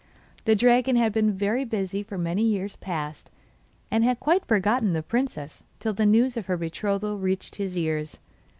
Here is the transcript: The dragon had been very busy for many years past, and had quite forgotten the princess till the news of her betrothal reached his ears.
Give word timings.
The 0.45 0.55
dragon 0.55 0.95
had 0.95 1.13
been 1.13 1.31
very 1.31 1.63
busy 1.63 2.01
for 2.01 2.17
many 2.17 2.41
years 2.41 2.75
past, 2.75 3.29
and 3.91 4.03
had 4.03 4.19
quite 4.19 4.43
forgotten 4.47 4.93
the 4.93 5.03
princess 5.03 5.61
till 5.77 5.93
the 5.93 6.07
news 6.07 6.35
of 6.37 6.47
her 6.47 6.57
betrothal 6.57 7.19
reached 7.19 7.57
his 7.57 7.77
ears. 7.77 8.17